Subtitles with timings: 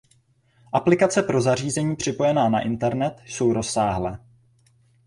[0.73, 4.19] Aplikace pro zařízení připojená na internet jsou rozsáhlé.